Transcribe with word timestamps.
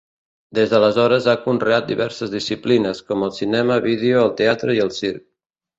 Des 0.59 0.71
d’aleshores 0.71 1.27
ha 1.33 1.35
conreat 1.43 1.91
diverses 1.91 2.33
disciplines, 2.37 3.05
com 3.11 3.29
el 3.29 3.37
cinema, 3.43 3.79
vídeo, 3.89 4.27
el 4.27 4.37
teatre 4.43 4.81
i 4.81 4.85
el 4.89 4.97
circ. 5.03 5.27